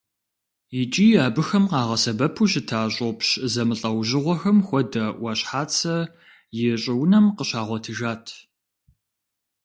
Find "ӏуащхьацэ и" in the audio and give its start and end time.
5.19-6.63